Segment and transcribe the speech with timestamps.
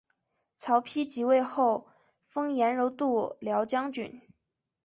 [0.57, 1.87] 曹丕即位后
[2.25, 4.19] 封阎柔度辽将军。